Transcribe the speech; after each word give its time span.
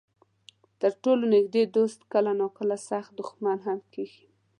تر 0.81 0.91
ټولو 1.03 1.23
نږدې 1.35 1.63
دوست 1.77 2.01
کله 2.13 2.31
ناکله 2.41 2.75
سخت 2.89 3.11
دښمن 3.19 3.57
هم 3.67 3.79
کېږي. 3.93 4.23